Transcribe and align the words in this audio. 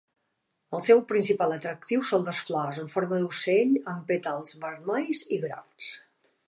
El 0.77 0.81
seu 0.85 1.01
principal 1.11 1.53
atractiu 1.57 2.01
són 2.13 2.25
les 2.31 2.39
flors 2.47 2.81
en 2.85 2.91
forma 2.95 3.21
d'ocell, 3.25 3.77
amb 3.93 4.09
pètals 4.13 4.59
vermells 4.67 5.25
i 5.37 5.43
grocs. 5.45 5.97